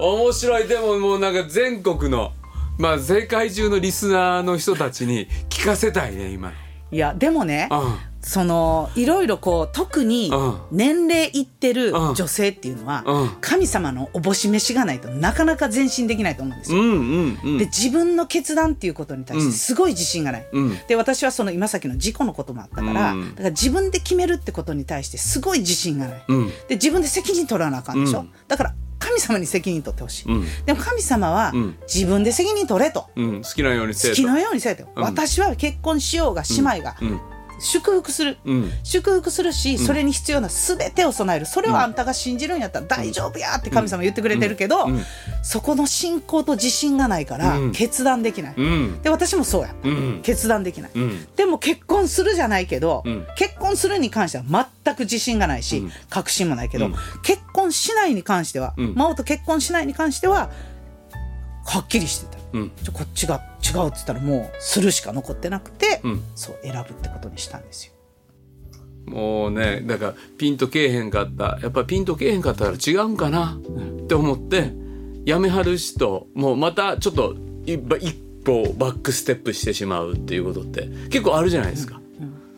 [0.00, 0.68] 面白い。
[0.68, 2.32] でももうなんか全国の
[2.78, 6.52] まあ世界中のリスナーの人たちに聞かせたいね今。
[6.90, 10.58] いやでもねのそのいろいろこう特にうん。
[10.70, 12.14] 年齢いってるうん。
[12.14, 13.30] 女性っていうのはうん。
[13.40, 16.80] 神様のおぼし飯がないとなかなか前進できないと思うんですよ。
[16.80, 17.58] うんうんうん。
[17.58, 20.78] で自分の決断っていうことに対してすごい自信がない、うん。
[20.86, 23.30] で私はその今さっきの事故のこともあったから、うん。
[23.30, 26.48] だから自分で決めるってことに対してすごい自信がない、うん。
[26.68, 28.30] で自分で責任取らなあかんでしょ、うん。
[28.46, 30.46] だから神様に責任取ってほしい、うん。
[30.64, 31.76] でも神様はうん。
[31.92, 33.42] 自分で責任取れと、うん。
[33.42, 34.16] 好きなようにせえと。
[34.16, 35.02] 好きのようにせえと、うん。
[35.02, 36.96] 私は結婚しようが姉妹が。
[37.00, 37.20] うん
[37.60, 38.72] 祝福する、うん。
[38.82, 41.46] 祝福するし、それに必要な全てを備える。
[41.46, 45.00] それをあんたが信じるんやったら大丈夫やって神様言ってくれてるけど、うん。
[45.42, 47.72] そこの信仰と自信がないからうん。
[47.72, 49.02] 決断できない、うん。
[49.02, 49.74] で私もそうや。
[50.22, 51.26] 決断できない、うん。
[51.36, 53.26] でも結婚するじゃないけど、うん。
[53.36, 54.44] 結婚するに関しては
[54.84, 55.92] 全く自信がないし、うん。
[56.10, 56.94] 確信もないけど、うん。
[57.22, 58.94] 結婚しないに関しては、うん。
[58.94, 60.50] 真央と結婚しないに関しては
[61.64, 62.41] はっきりしてた。
[62.52, 62.72] うん。
[62.82, 66.22] じゃあこっちが違うって言ったらもうするしか残ってなくて、うん。
[66.34, 67.92] そう選ぶってことにしたんですよ。
[69.06, 71.58] もうねだからピンとけえへんかった。
[71.60, 73.58] やっぱピンとけえへんかったら違うんかな。
[74.04, 74.72] って思って
[75.24, 77.36] やめはる人もうまたちょっと
[77.66, 82.00] 一歩バックステップしてしまうっていうことって結構あるじゃないですか。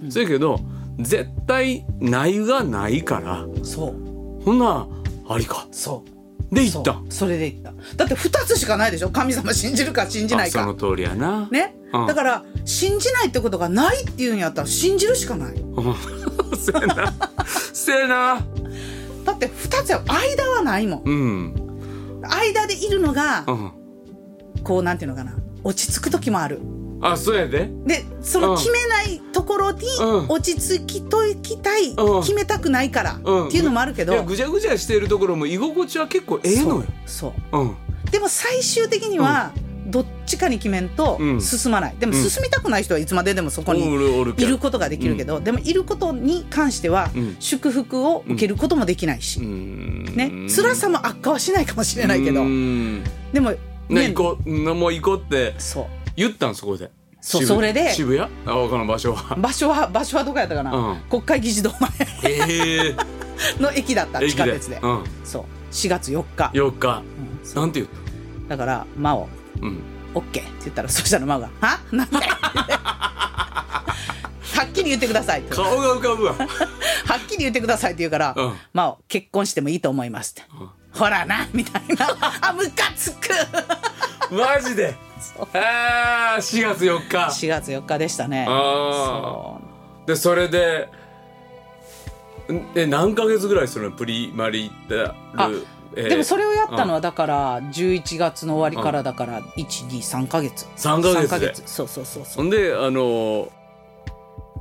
[0.08, 0.60] そやけど
[0.98, 3.46] 絶対ないがないから。
[3.62, 4.42] そう。
[4.44, 4.86] ほんなら
[5.34, 5.66] ありか。
[5.72, 6.13] そう
[6.54, 7.00] で行った。
[7.10, 7.72] それで言った。
[7.96, 9.10] だって2つしかないでしょ？
[9.10, 10.60] 神様信じるか信じないか。
[10.60, 11.48] あその通りやな。
[11.50, 12.06] ね、うん。
[12.06, 15.54] だから信じないってことがないっていうんやったら信じるしかない。
[15.54, 15.80] う
[16.54, 17.12] んせやな。
[17.72, 18.46] せやな。
[19.24, 21.02] だって2つや間はないもん。
[21.04, 21.54] うん。
[22.22, 23.72] 間でいるのがうん。
[24.62, 25.34] こうなんていうのかな。
[25.62, 26.60] 落ち着く時もある
[27.00, 27.70] あそうやで。
[27.86, 30.26] でその決めないところにうん。
[30.28, 32.20] 落ち着きといきたい、うん。
[32.22, 33.48] 決めたくないから、うん。
[33.48, 34.22] っていうのもあるけど。
[34.24, 36.84] ぐちゃぐちゃしてるところも居心地は結構ええのよ。
[37.06, 37.32] そう。
[37.52, 37.62] そう。
[37.62, 37.76] うん。
[38.10, 39.52] でも最終的には
[39.86, 41.40] どっちかに決めんとうん。
[41.40, 42.22] 進まない、でもうん。
[42.22, 47.36] 進みたくない人はいつまででもそこおにいることができるけど、でもいることに関してはうん。
[47.40, 50.48] 祝福を受けることもできないし、ねね。
[50.48, 53.04] 辛さも悪化はしないかもしれないけど、うん。
[53.32, 53.52] でも、
[53.88, 54.64] ね行こう。
[54.64, 55.54] なもう行こうって。
[55.58, 56.90] そう言ったんそこで。
[57.20, 57.92] そう渋それで。
[57.92, 58.30] 渋谷？
[58.46, 59.34] あわからん場所は。
[59.36, 61.00] 場所は場所はどこやったかな、うん。
[61.08, 61.90] 国会議事堂前。
[62.32, 62.96] ええ。
[63.60, 64.78] の駅だった地下鉄で。
[64.82, 65.04] うん。
[65.24, 65.44] そう。
[65.72, 67.02] 4月4日、4日。
[67.54, 67.90] うんなんて言っ
[68.48, 69.28] だから真央。
[69.60, 69.78] たうん。
[70.14, 70.42] オッケー。
[70.42, 71.80] って言ったらそしたら真央が「は？
[71.90, 72.16] なんで?」
[74.54, 76.34] はっきり言ってください顔が浮かぶわ。
[76.38, 76.44] は
[77.16, 80.42] っきり言ってくださいって言うからうん「真央結婚してもいいと思います」って。
[80.60, 82.06] うん「ほらな」みたいな。
[82.40, 83.30] あムカつく。
[84.30, 84.94] マジで
[85.38, 87.16] ああ4月4日。
[87.16, 88.46] 4月4日でしたね。
[88.48, 90.88] あそあでそれで
[92.50, 93.96] んえ何ヶ月ぐらいするの？
[93.96, 94.70] プリマリ
[95.34, 95.66] タル
[96.08, 100.66] でもそれをやったのはだから11月の終わりからだから123か月。
[100.76, 102.34] 3ヶ月で？3そうそうそうそう。
[102.36, 103.48] ほんであの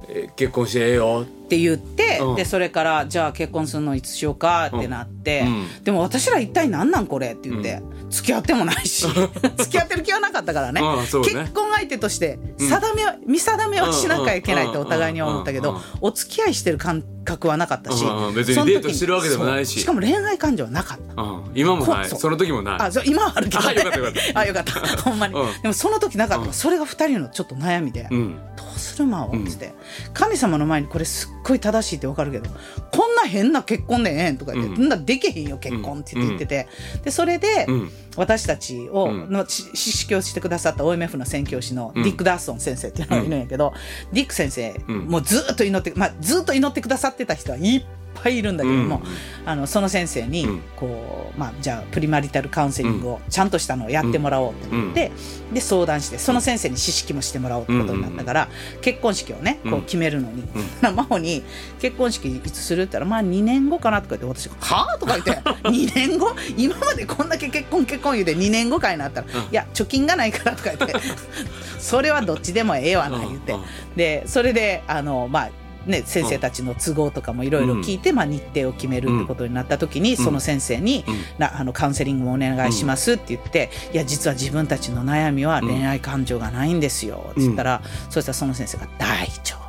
[0.07, 1.21] えー結婚してええよ。
[1.23, 2.35] って言って、うん。
[2.35, 5.83] でそれからじゃあ結婚するのいつしようかってなって、うん。
[5.83, 7.33] でも私ら一体何なんこれ？
[7.33, 9.07] って言って、付き合ってもないし
[9.57, 10.87] 付き合ってる気はなかったからね,、ね。
[11.01, 18.03] 結婚相手として定めを、見定めをしなきゃいけないってお互いには思ったけど、お付き合いしてる感覚はなかったし、
[18.35, 21.21] 別にデートしてるわけでもないししかも恋愛感情はなかった。
[21.21, 29.73] うん今もないこその時もないあそう今はあるけど、ね、あよかったほんまに、うんでもその時なかった、うんそれが二人のちょっと悩みで、うんどうするまおって、
[30.13, 32.49] 神様の前にこれすっごい正しいってわかるけど
[32.91, 36.67] こんな変な結婚でええんとか言って、うんそんなでけへんよ結婚って言ってて、
[37.03, 39.31] でそれで、うん私たちを、うん。
[39.31, 43.73] のし指揮をしてくださった OMF の宣教師のディック・ダーソン先生っていうのがいるんやけど、
[44.11, 49.01] ディック先生、うんもうずっと祈って、まあ、ずっと祈ってくださってた人はいっぱいいるんだけども、
[49.45, 50.61] あのその先生に、うん。
[50.75, 55.11] こうまあ、じゃあプリマリタルカウンセリングをちゃんとしたのをやってもらおうって言って、
[55.53, 58.49] で相談してその先生に知識もしてもらおうってことになったから、
[58.81, 60.43] 結婚式をねこううん決めるのに、
[60.81, 61.43] 真帆に
[61.79, 65.31] 「結婚式いつする?」って言ったら「まあ2年後かな」とか言って私が「はあ?」とか言って
[65.69, 66.35] 「2年後？
[66.57, 70.95] 今までこんだけ結婚結婚言うて2年後かいなったら「いや貯金がないから」とか言って
[71.79, 73.53] 「それはどっちでもええわな」言って。
[73.53, 73.65] うんうん。
[73.95, 75.49] でそれであのまあ
[75.85, 81.15] ね、先生たちの都合とかもいろいろ聞いて、まあ、日程を決めるってことになった時に、その先生に、うん。
[81.37, 89.62] なあのカウンセリングもお願いしますって言って、いや実は自分たちの悩みは恋愛感情がないんですよって言ったら、そしたらその先生が「大丈夫」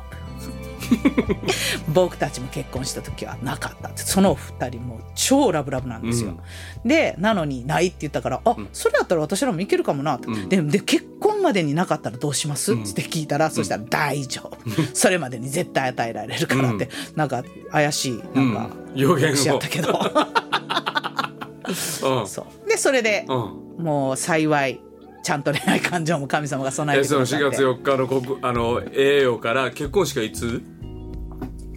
[1.93, 6.37] 僕たちも結婚した時はなかったってその二人もう超ラブラブなんですよ、
[6.83, 10.49] でなのにないって言ったから「あ、それだったら私らもいけるかもな」って、うん。
[10.49, 14.57] でで結婚までになかったらどうします?」って聞いたら、そしたら「大丈夫。
[14.93, 18.99] それまでに絶対与えられるから」って、なんか怪しいなんか、うん。
[18.99, 19.31] 予言を。
[19.31, 19.99] 牧師やったけど。
[21.67, 22.27] うん。
[22.27, 22.69] そう。
[22.69, 23.83] でそれで、うん。
[23.83, 24.79] もう幸い
[25.23, 27.57] ちゃんと恋愛感情も神様が備えてくださ4って。
[27.57, 30.61] 月4日の国あの栄養から結婚式はいつ？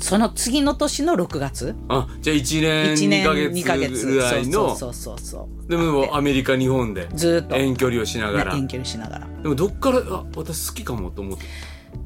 [0.01, 1.75] その次の年の6月。
[1.89, 3.95] あじゃあ1年1年2 2ヶヶ月。
[3.95, 4.77] 月ぐらいの。
[4.77, 7.57] そうそうそうそうでもアメリカ日本でずーっと。
[7.57, 9.27] 遠距離をしながら、ね遠距離しながら。
[9.43, 11.45] でもどっからあ私好きかもと思って。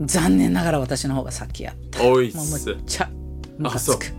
[0.01, 2.05] 残念ながら私の方が先やった。
[2.05, 3.11] おいっもうむすっちゃ
[3.59, 3.99] ムカそう。
[3.99, 4.13] つ く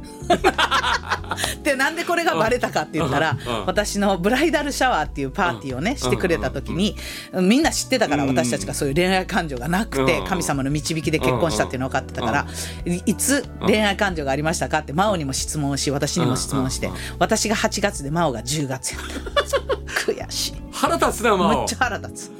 [1.63, 6.95] でなんでこれがバレたかって言ったら私のブライダルシャワーっていうパーティーをねしてくれた時に
[7.33, 8.29] みんな知ってたからうん。
[8.29, 10.27] 私たちがそういう恋愛感情がなくてうん。
[10.27, 12.45] 神様の導きで結婚したっていうの分かってたから
[12.85, 20.11] いいつ恋愛感情がありましたかって真央にも質問をし私にも質問して私が8月で真央が10月やった。
[20.11, 20.53] 悔しい。
[20.71, 21.65] 腹立つなめ真央。
[21.65, 22.31] っちゃ腹立つ。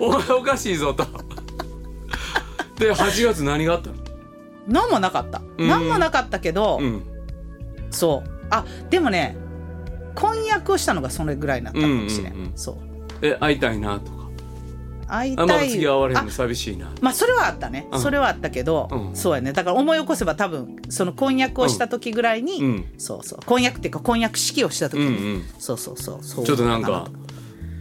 [0.00, 1.06] お前おかしいぞと。
[2.78, 3.96] で8月何があったの？
[4.66, 5.42] 何もなかった。
[5.58, 5.68] うん。
[5.68, 7.02] 何もなかったけどうん。
[7.90, 8.30] そう。
[8.50, 9.36] あでもね
[10.14, 12.52] 婚約をしたのがそれぐらいになったかもしれん,、うんうんうん。
[12.54, 12.76] そう。
[13.22, 14.16] え会いたいなとか。
[15.08, 15.44] 会いたい。
[15.44, 16.90] あまあ次会われへんあの寂しいな。
[17.00, 18.00] まあそれはあったね、うん。
[18.00, 19.16] それはあったけど、うん。
[19.16, 19.52] そうやね。
[19.52, 22.84] だから思い起こせば多分その婚約をした時ぐらいに、うん。
[22.98, 23.40] そうそう。
[23.46, 25.44] 婚約っていうか婚約式をした時に、うんうん。
[25.58, 26.18] そうそうそう。
[26.22, 26.44] そう。
[26.44, 27.08] ちょっとなんか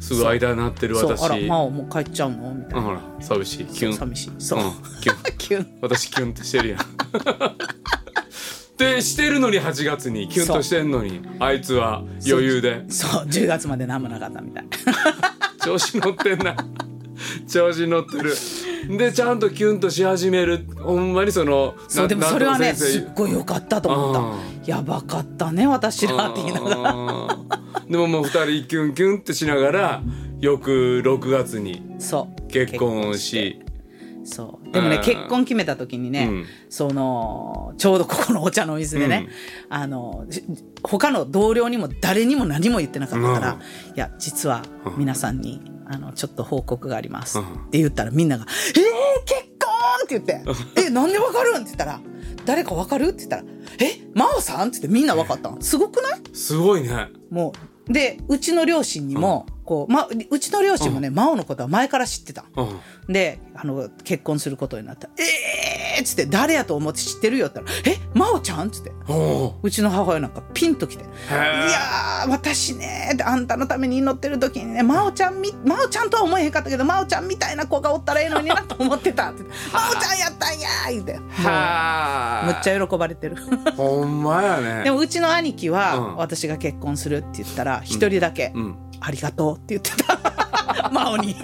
[0.05, 1.19] すぐ間になってる私。
[1.19, 2.53] そうあらまあもう帰っちゃうの？
[2.53, 3.65] みたいな、うんほら寂しい。
[3.65, 3.93] キュン。
[3.93, 4.31] 寂しい。
[4.37, 5.17] そう、うんキュン。
[5.37, 5.67] キュン。
[5.81, 6.79] 私キュンってしてるやん。
[8.77, 12.83] でしてるのに8月にキュンとしてんのにあいつは余裕で。
[12.89, 14.65] そう10月まで何もなかったみたい。
[15.63, 16.55] 調子乗ってんな。
[17.47, 18.35] 調子乗ってる。
[18.97, 20.67] でちゃんとキュンとし始める。
[20.77, 24.71] ほんまにそのそうでもそれはねすっごい良かったと思った。
[24.71, 26.75] やばかったね私らって言いながら。
[26.89, 30.03] あーでももう二人キュンキュンってしながら
[30.39, 32.47] 翌6月にそう。
[32.47, 33.61] 結婚し。
[34.23, 34.71] そう。
[34.71, 35.01] でもね、うん。
[35.03, 36.45] 結婚決めた時にね、うん。
[36.69, 39.27] そのちょうどここのお茶のお水でね、
[39.69, 40.43] あのじ
[40.83, 43.59] 他の同僚にも誰にも何も言ってなかったから、うん。
[43.59, 43.63] い
[43.95, 44.63] や実は
[44.97, 47.45] 皆さんに、あのちょっと報告があります、うん。
[47.45, 48.45] って言ったらみんなが
[48.75, 48.83] 「えー、
[49.25, 49.69] 結婚!」
[50.05, 51.99] って言って「えなんでわかるん?」って言ったら
[52.45, 53.43] 「誰かわかる?」って言ったら
[53.79, 55.61] 「え真央さん?」って言ってみんなわかったの。
[55.61, 56.21] すごくない？
[56.33, 57.09] すごいね。
[57.29, 62.45] もうでうちの両親にも、こうま、うちの両親もね、真央のことは前から知ってた
[63.07, 68.91] であの結婚することになった「えー!」っつって「誰やと思って知ってるよ」って言ったら「え真央ちゃん?」っつって。
[69.07, 71.09] おうちの母親なんかピンときて「いー。
[71.69, 81.19] やー私ね」ってあんたのために祈ってる時にね真央ちゃんみ真央ちゃんとは思えへんかったけど真央ちゃんみたいな子がおったらええのになと思ってたって「真央ちゃんやったんや」言うて。
[81.43, 83.37] はむっちゃ喜ばれてる。
[83.75, 84.83] ほんまやね。
[84.83, 86.15] でもうちの兄貴は、うん。
[86.17, 90.17] 私が結婚するって言ったら一人だけ、うんありがとうって言ってた。
[90.91, 91.35] 真央に。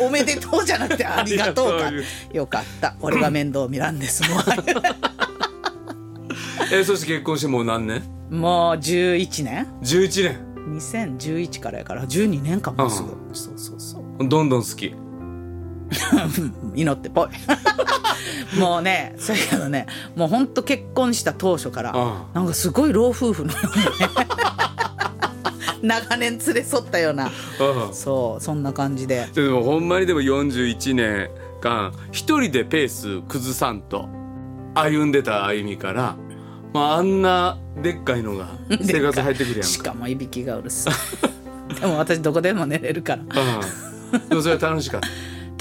[0.00, 1.90] おめでとうじゃなくてありがとうか。
[2.32, 2.94] よかった。
[3.00, 4.40] 俺が面倒見らんですも
[6.72, 8.02] えそして結婚してもう何年？
[8.30, 9.66] うもう11年。
[9.82, 10.38] 11年。
[10.78, 12.04] 2011からやから。
[12.04, 14.02] 12年かもうすぐ、そうそうそう。
[14.26, 14.94] どんどん好き。
[16.74, 17.28] 祈ってぽい。
[18.58, 23.64] もうねそれけどねもうほんと結婚した当初からあなんかすごい老夫婦のよね
[25.82, 27.26] 長年連れ添ったような。
[27.26, 27.94] うん。
[27.94, 29.26] そうそんな感じで。
[29.34, 34.08] でもほんまにでも41年間一人でペース崩さんと
[34.74, 36.16] 歩んでた歩みから、
[36.72, 38.48] まあ、あんなでっかいのが
[38.82, 39.90] 生活入ってくるやんしか。
[39.90, 40.94] かもいびきがうるさい
[41.80, 43.22] でも私どこでも寝れるから。
[43.22, 45.08] うん、でもそれは楽しかった。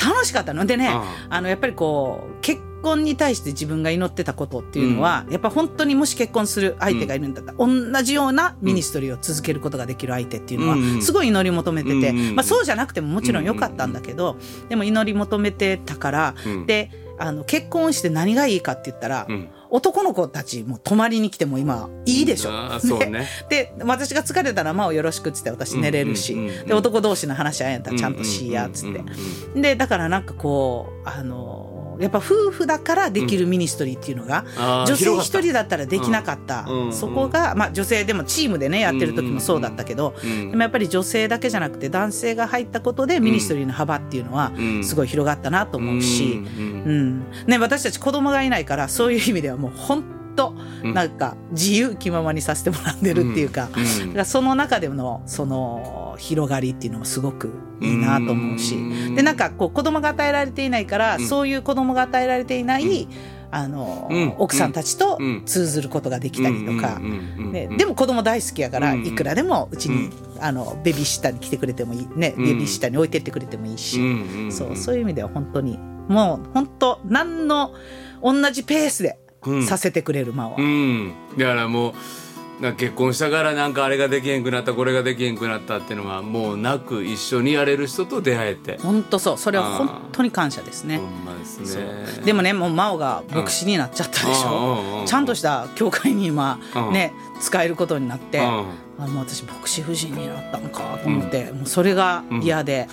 [0.09, 0.65] 楽しかったの。
[0.65, 11.01] でねああのやっぱりこう結婚に対して自分が祈ってたことっていうのは、やっぱ本当にもし結婚する相手がいるんだったら、同じようなミニストリーを続けることができる相手っていうのは、うん。
[11.01, 12.19] すごい祈り求めてて、うん。
[12.29, 12.35] うん。
[12.35, 14.37] まあ、そうじゃなくてももちろん良かったんだけど、
[14.69, 16.65] でも祈り求めてたから、うん。
[16.65, 19.49] であの結婚して何がいいかって言ったら、うん。
[19.71, 22.49] 男の子たちも泊まりに来ても今いいでしょ。
[22.49, 23.27] うね。
[23.49, 26.65] でで私が疲れたら「まあよろしく」っつって私寝れるし、うんうんうんうん。
[26.67, 29.11] で男同士の話あんやったらちゃんとしいやっつって、うんうん
[29.55, 29.61] うん。
[29.61, 34.45] でだからなんかこうあのやっぱ夫婦だからできる ministry っていうのが、
[34.85, 40.51] 女性一人だったらできなかった、そこが、まあ、女性でもチームでねやってる時もそうだったけど、うん。
[40.51, 44.83] でもやっぱり女性だけじゃなくて男性が入ったことで ministry の幅っていうのはうん。
[44.83, 47.23] すごい広がったなと思うし、うん。
[47.45, 47.47] うん。
[47.47, 50.18] ね、私たち子供がいないからそういう意味ではもう本当
[50.83, 50.93] うん。
[50.93, 53.79] なんか自由気ままにさせてもらってるっていうか,、か
[54.13, 58.79] らその中でのその広がりっていうのもすごくいいなと思うし、う
[59.11, 59.15] ん。
[59.15, 61.27] でなんかこう子供が与えられていないから、うん。
[61.27, 63.07] そういう子供が与えられていない、
[63.51, 64.35] あのうん。
[64.37, 65.43] 奥さんたちとうん。
[65.45, 67.01] 通ずることができたりとか。
[67.51, 69.05] でも子供大好きやから、うん。
[69.05, 70.13] いくらでもうちに、うん。
[70.41, 72.45] あのベビーシッターに来てくれてもいいね、うん。
[72.45, 73.99] ベビーシッターに置いてってくれてもいいし、
[74.51, 77.73] そうそういう意味では本当にもう本当何の
[78.21, 79.28] 同じペースでうん
[79.67, 81.13] させてくれる間は、うん。
[81.37, 81.93] だからもう
[82.75, 88.77] 結婚したからなんかあれができへんくなったこれができへんくなったっていうのはもうなく一緒にやれる人と出会えて。
[88.79, 89.37] 本当そう。
[89.37, 90.97] それは本当に感謝ですね。
[90.97, 91.05] ほ。
[91.05, 92.23] んまですね。
[92.25, 94.59] でもねもう真央が牧師になっちゃったでしうんうん。
[94.59, 94.93] うん。
[94.95, 95.03] うん。
[95.03, 96.93] ょちゃんとした教会に今うん。
[96.93, 98.65] ね使えることになってうん。
[98.99, 102.89] あもう私牧師夫人になったのかと思って、もうそれが嫌で、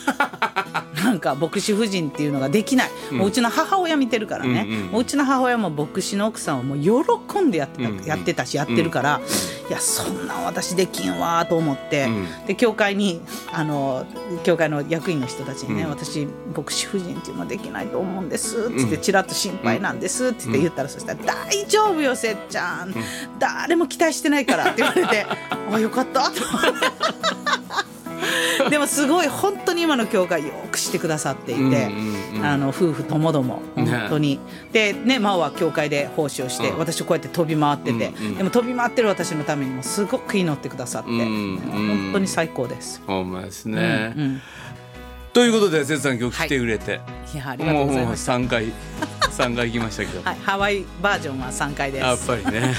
[1.04, 8.04] なんか牧師夫人っていうのができない、もううちの母親見てるからね、うんうんもううちの母親も牧師の奥さんをもう喜んでやってた,、うんうん。
[8.04, 9.20] やってたしやってるから、
[9.68, 12.46] いやそんなん私できんわと思って、うん。
[12.46, 13.20] で教会に
[13.52, 14.06] あの
[14.44, 15.90] 教会の役員の人たちにね、うん。
[15.90, 22.94] 私牧師夫人っていうのはできないと思うんですっつって、うんちらっと心配なんですって言って言ったら、そしたら「大丈夫よせっちゃん、
[23.38, 25.26] 誰も期待してないから」って言われて
[25.70, 26.42] 「あよかった」と。
[26.44, 27.95] 思って
[28.70, 32.44] でもすごい本当に今の教会よくしてくださっていて、うんうんうん。
[32.44, 34.38] あの夫婦ともども本当に、
[34.72, 36.78] でね真央は教会で奉仕をして、うん。
[36.78, 41.58] 私こうやって飛び回ってて、うんうんでも飛び回ってる私のためにもすごく祈ってくださって、うんうん。
[41.58, 43.02] 本当に最高です。
[43.06, 44.42] ほんまですね、うんうん。
[45.32, 47.00] ということでせつさん今日来てくれて、
[47.34, 47.36] い。
[47.38, 48.30] やありがともうございます。
[48.30, 48.72] 3回
[49.30, 52.04] 三回行きましたけど、はい、ハワイバージョンは3回です。
[52.04, 52.74] やっぱりね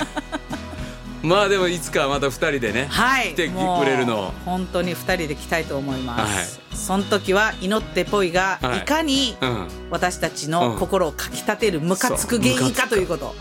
[1.24, 4.32] まあでもいつかまた2人でね、はい、来てくれるのを。
[4.46, 6.62] 本当に2人で来たいと思います。
[6.74, 8.80] その時は祈ってぽいが、はい。
[8.80, 9.68] い、かにうん。
[9.90, 13.36] 私たちの心をかきたてるムカつく原因かということ。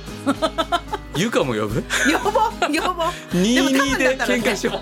[1.16, 1.82] ゆかも呼ぶ？
[1.82, 3.06] 呼ぼう呼ぼう。
[3.32, 4.80] 22で喧嘩しよ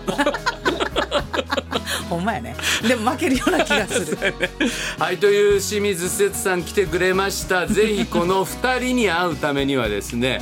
[2.09, 2.55] ほんまやね。
[2.87, 4.19] でも負けるような気がする。
[4.99, 7.67] うはいという清水節さん来てくれました。
[7.67, 10.41] ぜひこの2人に会うためにはですね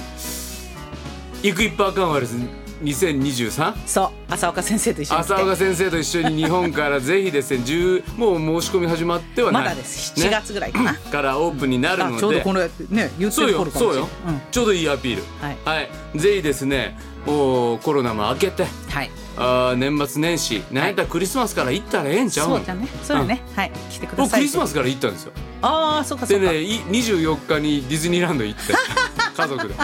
[1.43, 2.37] イクイッパーカンファレンス
[2.83, 9.63] 2023そう浅岡先生と一緒に浅岡先生と一緒に日本からぜひですね10もう申し込み始まってはない。
[9.65, 10.13] まだです。
[10.21, 12.17] 7月ぐらいかな、 からオープンになるので。
[12.17, 15.23] あちょうどこのね言ってる頃かもしれないよそうよ、ちょうどいいアピール。
[15.65, 15.91] はい。
[16.17, 18.67] ぜひですねもうコロナも明けて。
[18.89, 19.11] はい
[19.43, 20.63] あー年末年始。
[20.71, 22.57] なんやったらクリスマスから行ったらええんちゃうの？
[22.57, 22.89] そうじゃね。
[23.03, 23.73] そうだね、はい。
[23.91, 24.41] 来てくだ僕さい。
[24.41, 25.33] クリスマスから行ったんですよ。
[25.63, 28.73] ああそうかそうか、でねい24日にディズニーランド行って
[29.37, 29.75] 家族で。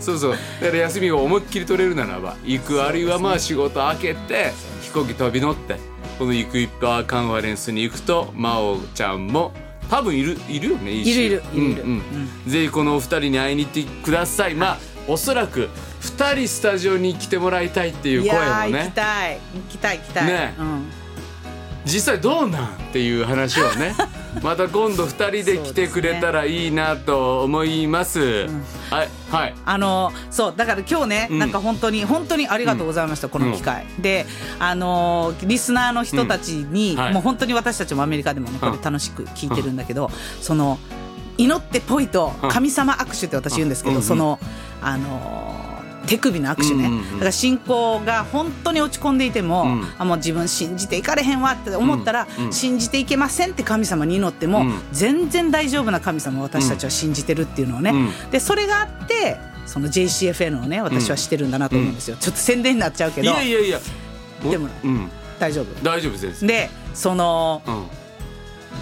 [0.00, 4.52] そうそうだから休みを思いっきり取れるならば行くあるいはまあ仕事明けて
[4.82, 5.78] 飛行機飛び乗って
[6.18, 9.52] このイクイッパーカンファレンスに行くと真央ちゃんも
[9.88, 11.82] 多分いるいるよねいるいるいるいる。
[11.84, 12.02] うん
[12.44, 12.50] うん。
[12.50, 14.54] ぜひこのお二人に会いに行ってください。
[14.54, 15.70] まあおそらく
[16.04, 20.54] 二人スタジオに来てもらいたいっていうい声もやー行きねたい行きたい行きたい、ね。
[20.58, 20.86] うん、
[21.86, 23.94] 実際どうなんっていう話をね。
[24.42, 28.48] また今度二人で来てくれたらいいなと思います。
[28.90, 29.54] はいはい。
[29.64, 31.38] あのそうだから今日ね、うん。
[31.38, 34.26] なんか本当に本当にありがとうございました、この機会、で
[34.58, 36.98] あのリスナーの人たちに、うん。
[37.00, 37.12] はい。
[37.14, 40.78] もう本当に私たちもアメリカでもねこれうん楽しく聞いてるんだけど、その
[41.38, 42.50] 祈ってぽいとうん。
[42.50, 44.02] 神様握手って私言うんですけど、うん。
[44.02, 44.38] その
[44.82, 45.53] あの
[46.06, 49.86] 手首の握手ね、だから信仰が本当に落ち込んでいても、うん。
[49.98, 54.82] あもう自分信じていかれへんわって思ったら、信じていけませんって神様に祈っても、うん。
[54.92, 58.30] 全然大丈夫な神様を私たちは信じてるっていうのをね、うん。
[58.30, 63.80] でそれがあってその JCFN をね私はしてるんだなと思うんですよ、ちょっと宣伝になっちゃうけいどやいやいや。
[64.42, 65.10] でもうん。
[65.38, 65.84] 大丈夫。
[65.84, 66.46] 大丈夫です。
[66.46, 68.03] でそのうん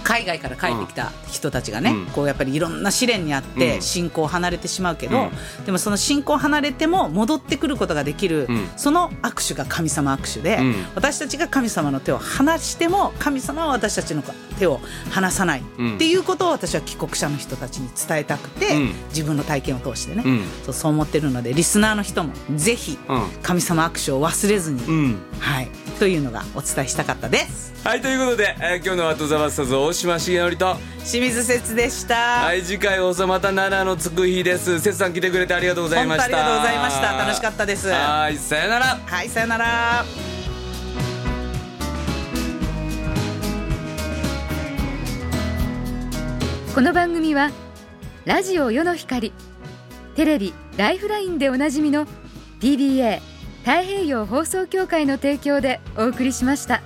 [0.04, 2.06] 海外から帰ってきた人たちがね、うん。
[2.06, 3.82] こうやっぱりいろんな試練にあってうん。
[3.82, 5.64] 信仰を離れてしまうけど、うん。
[5.64, 8.68] でもその信仰を離れても戻ってくることができる、うん。
[8.76, 10.74] その握手が神様握手で、うん。
[10.94, 14.22] 私たちが神様の手を離しても神様は私たちの
[14.58, 14.80] 手を
[15.10, 15.94] 離さない、うん。
[15.96, 18.92] っていうことを私は帰国者の人たちに伝えたくて、うん。
[19.08, 20.44] 自分の体験を通してね、うん。
[20.64, 23.22] そうそう思ってるのでリスナーの人もぜひうん。
[23.42, 25.18] 神様握手を忘れずに、うん。
[25.38, 25.68] はい、
[25.98, 27.71] というのがお伝えしたかったです。
[27.84, 32.14] はいということで、えー今日の「ワット・ザ・バスターズ」大島重則と清水節でした。
[32.44, 40.04] はい次回放送また奈良のつく日です節さん来てくれてありがとうございました本当ありがとうございました楽しかったですはいさよならはい、さよなら。
[46.72, 47.50] この番組は
[48.24, 49.32] ラジオ世の光
[50.14, 52.06] テレビ「ライフライン」でおなじみの
[52.60, 53.20] PBA
[53.64, 56.80] 太平洋放送協会の提供でお送りしました。